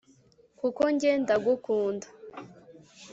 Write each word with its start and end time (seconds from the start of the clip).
kuko 0.59 0.81
njye 0.93 1.11
ndagukunda 1.23 2.07